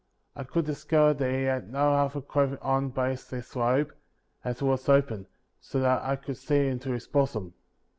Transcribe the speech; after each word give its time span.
I 0.35 0.43
could 0.45 0.65
discover 0.65 1.13
that 1.13 1.31
he 1.31 1.43
had 1.43 1.71
no 1.71 1.93
other 1.93 2.21
clothing 2.21 2.57
on 2.63 2.89
but 2.89 3.19
this 3.29 3.55
robe, 3.55 3.93
as 4.43 4.59
it 4.59 4.65
was 4.65 4.89
open, 4.89 5.27
so 5.59 5.79
that 5.79 6.01
I 6.01 6.15
could 6.15 6.37
see 6.37 6.65
into 6.67 6.89
his 6.93 7.05
bosom. 7.05 7.53